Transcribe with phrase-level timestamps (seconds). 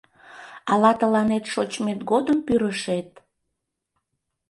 [0.71, 3.09] Ала тыланет шочмет годым Пӱрышет